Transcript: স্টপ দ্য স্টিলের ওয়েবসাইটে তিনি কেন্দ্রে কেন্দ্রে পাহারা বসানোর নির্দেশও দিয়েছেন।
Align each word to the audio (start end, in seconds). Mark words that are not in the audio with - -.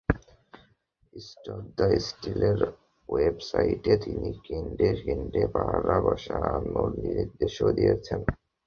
স্টপ 1.13 1.63
দ্য 1.77 1.87
স্টিলের 2.07 2.59
ওয়েবসাইটে 3.09 3.93
তিনি 4.03 4.29
কেন্দ্রে 4.47 4.89
কেন্দ্রে 5.05 5.43
পাহারা 5.55 5.95
বসানোর 6.05 6.89
নির্দেশও 7.05 7.69
দিয়েছেন। 7.77 8.19